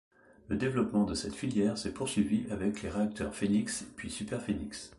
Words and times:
Le 0.47 0.55
développement 0.55 1.03
de 1.03 1.13
cette 1.13 1.35
filière 1.35 1.77
s'est 1.77 1.93
poursuivi 1.93 2.45
avec 2.49 2.81
les 2.81 2.89
réacteurs 2.89 3.35
Phénix 3.35 3.85
puis 3.95 4.09
Superphénix. 4.09 4.89